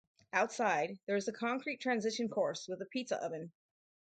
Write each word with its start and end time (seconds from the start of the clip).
Outside, 0.33 0.97
there 1.05 1.15
is 1.15 1.27
a 1.27 1.31
concrete 1.31 1.77
transition 1.79 2.27
course 2.27 2.67
with 2.67 2.81
a 2.81 2.85
pizza 2.87 3.23
oven. 3.23 3.51